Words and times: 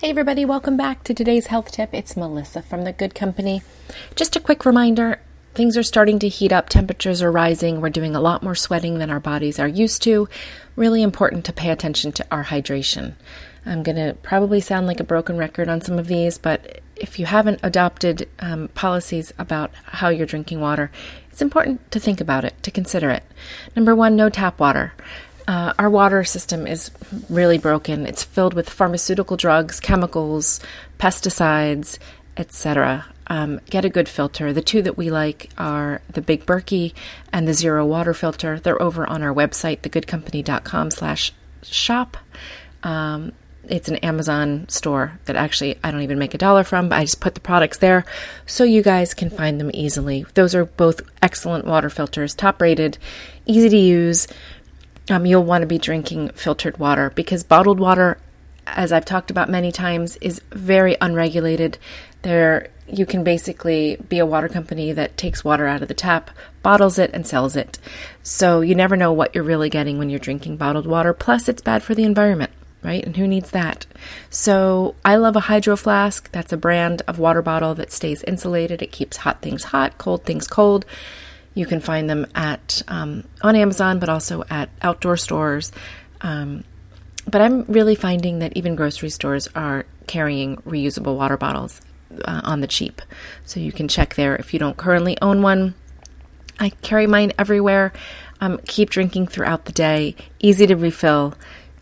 Hey, 0.00 0.08
everybody, 0.08 0.46
welcome 0.46 0.78
back 0.78 1.04
to 1.04 1.12
today's 1.12 1.48
health 1.48 1.72
tip. 1.72 1.90
It's 1.92 2.16
Melissa 2.16 2.62
from 2.62 2.84
The 2.84 2.92
Good 2.94 3.14
Company. 3.14 3.60
Just 4.14 4.34
a 4.34 4.40
quick 4.40 4.64
reminder 4.64 5.20
things 5.52 5.76
are 5.76 5.82
starting 5.82 6.18
to 6.20 6.28
heat 6.28 6.52
up, 6.52 6.70
temperatures 6.70 7.20
are 7.20 7.30
rising, 7.30 7.82
we're 7.82 7.90
doing 7.90 8.16
a 8.16 8.20
lot 8.20 8.42
more 8.42 8.54
sweating 8.54 8.98
than 8.98 9.10
our 9.10 9.20
bodies 9.20 9.58
are 9.58 9.68
used 9.68 10.00
to. 10.04 10.26
Really 10.74 11.02
important 11.02 11.44
to 11.44 11.52
pay 11.52 11.68
attention 11.68 12.12
to 12.12 12.26
our 12.30 12.44
hydration. 12.44 13.12
I'm 13.66 13.82
going 13.82 13.96
to 13.96 14.16
probably 14.22 14.62
sound 14.62 14.86
like 14.86 15.00
a 15.00 15.04
broken 15.04 15.36
record 15.36 15.68
on 15.68 15.82
some 15.82 15.98
of 15.98 16.06
these, 16.06 16.38
but 16.38 16.80
if 16.96 17.18
you 17.18 17.26
haven't 17.26 17.60
adopted 17.62 18.26
um, 18.38 18.68
policies 18.68 19.34
about 19.38 19.70
how 19.84 20.08
you're 20.08 20.24
drinking 20.24 20.62
water, 20.62 20.90
it's 21.30 21.42
important 21.42 21.90
to 21.90 22.00
think 22.00 22.22
about 22.22 22.46
it, 22.46 22.54
to 22.62 22.70
consider 22.70 23.10
it. 23.10 23.24
Number 23.76 23.94
one, 23.94 24.16
no 24.16 24.30
tap 24.30 24.60
water. 24.60 24.94
Uh, 25.50 25.72
our 25.80 25.90
water 25.90 26.22
system 26.22 26.64
is 26.64 26.92
really 27.28 27.58
broken. 27.58 28.06
It's 28.06 28.22
filled 28.22 28.54
with 28.54 28.70
pharmaceutical 28.70 29.36
drugs, 29.36 29.80
chemicals, 29.80 30.60
pesticides, 31.00 31.98
etc. 32.36 33.06
Um, 33.26 33.60
get 33.68 33.84
a 33.84 33.88
good 33.88 34.08
filter. 34.08 34.52
The 34.52 34.62
two 34.62 34.80
that 34.82 34.96
we 34.96 35.10
like 35.10 35.50
are 35.58 36.02
the 36.08 36.22
Big 36.22 36.46
Berkey 36.46 36.92
and 37.32 37.48
the 37.48 37.54
Zero 37.54 37.84
Water 37.84 38.14
Filter. 38.14 38.60
They're 38.60 38.80
over 38.80 39.04
on 39.10 39.24
our 39.24 39.34
website, 39.34 39.80
thegoodcompany.com 39.80 40.92
slash 40.92 41.32
shop. 41.64 42.16
Um, 42.84 43.32
it's 43.64 43.88
an 43.88 43.96
Amazon 43.96 44.68
store 44.68 45.18
that 45.24 45.34
actually 45.34 45.78
I 45.82 45.90
don't 45.90 46.02
even 46.02 46.18
make 46.20 46.34
a 46.34 46.38
dollar 46.38 46.62
from, 46.62 46.88
but 46.88 47.00
I 47.00 47.02
just 47.02 47.20
put 47.20 47.34
the 47.34 47.40
products 47.40 47.78
there 47.78 48.04
so 48.46 48.62
you 48.62 48.82
guys 48.82 49.14
can 49.14 49.30
find 49.30 49.60
them 49.60 49.72
easily. 49.74 50.26
Those 50.34 50.54
are 50.54 50.66
both 50.66 51.02
excellent 51.20 51.66
water 51.66 51.90
filters, 51.90 52.34
top 52.34 52.62
rated, 52.62 52.98
easy 53.46 53.68
to 53.68 53.76
use 53.76 54.28
um, 55.10 55.26
you'll 55.26 55.44
want 55.44 55.62
to 55.62 55.66
be 55.66 55.78
drinking 55.78 56.30
filtered 56.30 56.78
water 56.78 57.10
because 57.10 57.42
bottled 57.42 57.80
water, 57.80 58.18
as 58.66 58.92
I've 58.92 59.04
talked 59.04 59.30
about 59.30 59.48
many 59.48 59.72
times, 59.72 60.16
is 60.16 60.40
very 60.50 60.96
unregulated. 61.00 61.78
There, 62.22 62.68
you 62.86 63.06
can 63.06 63.24
basically 63.24 63.96
be 64.08 64.18
a 64.18 64.26
water 64.26 64.48
company 64.48 64.92
that 64.92 65.16
takes 65.16 65.44
water 65.44 65.66
out 65.66 65.82
of 65.82 65.88
the 65.88 65.94
tap, 65.94 66.30
bottles 66.62 66.98
it, 66.98 67.10
and 67.12 67.26
sells 67.26 67.56
it. 67.56 67.78
So 68.22 68.60
you 68.60 68.74
never 68.74 68.96
know 68.96 69.12
what 69.12 69.34
you're 69.34 69.44
really 69.44 69.70
getting 69.70 69.98
when 69.98 70.10
you're 70.10 70.18
drinking 70.18 70.56
bottled 70.56 70.86
water. 70.86 71.12
Plus, 71.12 71.48
it's 71.48 71.62
bad 71.62 71.82
for 71.82 71.94
the 71.94 72.04
environment, 72.04 72.52
right? 72.82 73.04
And 73.04 73.16
who 73.16 73.26
needs 73.26 73.50
that? 73.50 73.86
So 74.28 74.94
I 75.04 75.16
love 75.16 75.36
a 75.36 75.40
hydro 75.40 75.76
flask. 75.76 76.30
That's 76.30 76.52
a 76.52 76.56
brand 76.56 77.02
of 77.08 77.18
water 77.18 77.42
bottle 77.42 77.74
that 77.76 77.92
stays 77.92 78.22
insulated. 78.24 78.82
It 78.82 78.92
keeps 78.92 79.18
hot 79.18 79.40
things 79.42 79.64
hot, 79.64 79.98
cold 79.98 80.24
things 80.24 80.46
cold. 80.46 80.84
You 81.54 81.66
can 81.66 81.80
find 81.80 82.08
them 82.08 82.26
at 82.34 82.82
um, 82.88 83.24
on 83.42 83.56
Amazon, 83.56 83.98
but 83.98 84.08
also 84.08 84.44
at 84.50 84.70
outdoor 84.82 85.16
stores. 85.16 85.72
Um, 86.20 86.64
but 87.26 87.40
I'm 87.40 87.64
really 87.64 87.94
finding 87.94 88.38
that 88.40 88.56
even 88.56 88.76
grocery 88.76 89.10
stores 89.10 89.48
are 89.54 89.84
carrying 90.06 90.56
reusable 90.58 91.16
water 91.16 91.36
bottles 91.36 91.80
uh, 92.24 92.40
on 92.44 92.60
the 92.60 92.66
cheap. 92.66 93.02
So 93.44 93.60
you 93.60 93.72
can 93.72 93.88
check 93.88 94.14
there 94.14 94.36
if 94.36 94.52
you 94.52 94.58
don't 94.58 94.76
currently 94.76 95.16
own 95.20 95.42
one. 95.42 95.74
I 96.58 96.70
carry 96.70 97.06
mine 97.06 97.32
everywhere. 97.38 97.92
Um, 98.40 98.58
keep 98.66 98.90
drinking 98.90 99.28
throughout 99.28 99.66
the 99.66 99.72
day. 99.72 100.16
Easy 100.38 100.66
to 100.66 100.76
refill. 100.76 101.34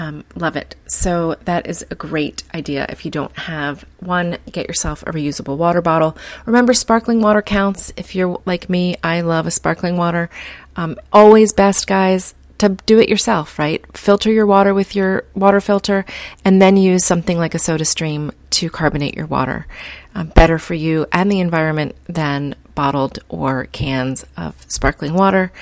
Um, 0.00 0.24
love 0.34 0.56
it. 0.56 0.76
So, 0.86 1.36
that 1.44 1.66
is 1.66 1.84
a 1.90 1.94
great 1.94 2.42
idea. 2.54 2.86
If 2.88 3.04
you 3.04 3.10
don't 3.10 3.36
have 3.36 3.84
one, 3.98 4.38
get 4.50 4.66
yourself 4.66 5.02
a 5.02 5.12
reusable 5.12 5.58
water 5.58 5.82
bottle. 5.82 6.16
Remember, 6.46 6.72
sparkling 6.72 7.20
water 7.20 7.42
counts. 7.42 7.92
If 7.98 8.14
you're 8.14 8.40
like 8.46 8.70
me, 8.70 8.96
I 9.04 9.20
love 9.20 9.46
a 9.46 9.50
sparkling 9.50 9.98
water. 9.98 10.30
Um, 10.74 10.96
always 11.12 11.52
best, 11.52 11.86
guys, 11.86 12.32
to 12.56 12.70
do 12.86 12.98
it 12.98 13.10
yourself, 13.10 13.58
right? 13.58 13.84
Filter 13.94 14.32
your 14.32 14.46
water 14.46 14.72
with 14.72 14.96
your 14.96 15.24
water 15.34 15.60
filter 15.60 16.06
and 16.46 16.62
then 16.62 16.78
use 16.78 17.04
something 17.04 17.36
like 17.36 17.54
a 17.54 17.58
soda 17.58 17.84
stream 17.84 18.32
to 18.52 18.70
carbonate 18.70 19.14
your 19.14 19.26
water. 19.26 19.66
Um, 20.14 20.28
better 20.28 20.58
for 20.58 20.72
you 20.72 21.04
and 21.12 21.30
the 21.30 21.40
environment 21.40 21.94
than 22.06 22.54
bottled 22.74 23.18
or 23.28 23.66
cans 23.66 24.24
of 24.34 24.64
sparkling 24.66 25.12
water. 25.12 25.52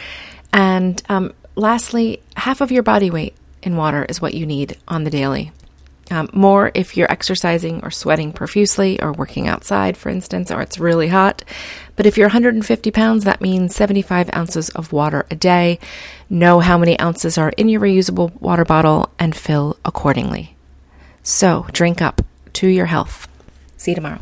And 0.52 1.02
um, 1.08 1.34
lastly, 1.56 2.22
half 2.36 2.60
of 2.60 2.70
your 2.70 2.84
body 2.84 3.10
weight 3.10 3.34
in 3.62 3.76
water 3.76 4.04
is 4.08 4.20
what 4.20 4.34
you 4.34 4.46
need 4.46 4.76
on 4.86 5.04
the 5.04 5.10
daily. 5.10 5.52
Um, 6.10 6.30
more 6.32 6.70
if 6.74 6.96
you're 6.96 7.10
exercising 7.10 7.82
or 7.82 7.90
sweating 7.90 8.32
profusely 8.32 9.00
or 9.02 9.12
working 9.12 9.46
outside, 9.46 9.96
for 9.96 10.08
instance, 10.08 10.50
or 10.50 10.62
it's 10.62 10.78
really 10.78 11.08
hot. 11.08 11.44
But 11.96 12.06
if 12.06 12.16
you're 12.16 12.28
150 12.28 12.90
pounds, 12.90 13.24
that 13.24 13.40
means 13.40 13.74
75 13.74 14.30
ounces 14.34 14.70
of 14.70 14.92
water 14.92 15.26
a 15.30 15.36
day. 15.36 15.78
Know 16.30 16.60
how 16.60 16.78
many 16.78 16.98
ounces 16.98 17.36
are 17.36 17.50
in 17.56 17.68
your 17.68 17.80
reusable 17.80 18.40
water 18.40 18.64
bottle 18.64 19.10
and 19.18 19.36
fill 19.36 19.76
accordingly. 19.84 20.56
So 21.22 21.66
drink 21.72 22.00
up 22.00 22.22
to 22.54 22.68
your 22.68 22.86
health. 22.86 23.28
See 23.76 23.90
you 23.90 23.96
tomorrow. 23.96 24.20